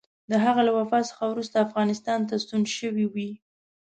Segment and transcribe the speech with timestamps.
[0.29, 3.31] د هغه له وفات څخه وروسته افغانستان ته ستون شوی وي.